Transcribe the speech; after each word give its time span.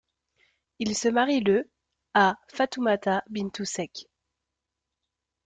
Il 0.79 0.97
se 0.97 1.09
marie 1.09 1.41
le 1.41 1.69
à 2.15 2.35
Fatoumata 2.47 3.23
Bintou 3.29 3.65
Seck. 3.65 4.07